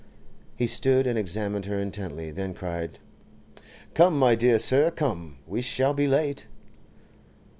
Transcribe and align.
He 0.57 0.65
stood 0.65 1.05
and 1.05 1.15
examined 1.15 1.67
her 1.67 1.79
intently, 1.79 2.31
then 2.31 2.55
cried: 2.55 2.97
'Come, 3.93 4.17
my 4.17 4.33
dear 4.33 4.57
sir, 4.57 4.89
come! 4.89 5.37
we 5.45 5.61
shall 5.61 5.93
be 5.93 6.07
late. 6.07 6.47